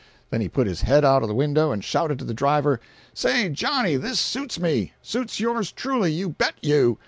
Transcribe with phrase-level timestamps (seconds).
[0.31, 2.79] Then he put his head out of the window, and shouted to the driver:
[3.13, 6.97] "Say, Johnny, this suits me!—suits yours truly, you bet, you!